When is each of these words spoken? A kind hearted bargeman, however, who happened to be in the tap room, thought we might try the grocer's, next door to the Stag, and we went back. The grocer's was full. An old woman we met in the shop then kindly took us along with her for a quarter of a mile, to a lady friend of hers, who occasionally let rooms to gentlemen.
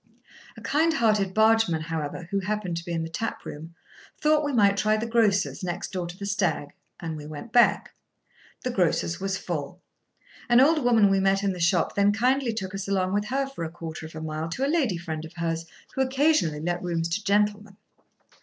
A 0.57 0.61
kind 0.61 0.95
hearted 0.95 1.31
bargeman, 1.31 1.81
however, 1.81 2.27
who 2.31 2.39
happened 2.39 2.75
to 2.77 2.83
be 2.85 2.91
in 2.91 3.03
the 3.03 3.07
tap 3.07 3.45
room, 3.45 3.75
thought 4.19 4.43
we 4.43 4.51
might 4.51 4.75
try 4.75 4.97
the 4.97 5.05
grocer's, 5.05 5.63
next 5.63 5.91
door 5.91 6.07
to 6.07 6.17
the 6.17 6.25
Stag, 6.25 6.69
and 6.99 7.15
we 7.15 7.27
went 7.27 7.51
back. 7.51 7.93
The 8.63 8.71
grocer's 8.71 9.19
was 9.19 9.37
full. 9.37 9.79
An 10.49 10.59
old 10.59 10.83
woman 10.83 11.07
we 11.11 11.19
met 11.19 11.43
in 11.43 11.53
the 11.53 11.59
shop 11.59 11.93
then 11.93 12.13
kindly 12.13 12.51
took 12.51 12.73
us 12.73 12.87
along 12.87 13.13
with 13.13 13.25
her 13.25 13.45
for 13.45 13.63
a 13.63 13.69
quarter 13.69 14.07
of 14.07 14.15
a 14.15 14.21
mile, 14.21 14.49
to 14.49 14.65
a 14.65 14.65
lady 14.65 14.97
friend 14.97 15.23
of 15.23 15.33
hers, 15.33 15.67
who 15.93 16.01
occasionally 16.01 16.59
let 16.61 16.81
rooms 16.81 17.07
to 17.09 17.23
gentlemen. 17.23 17.77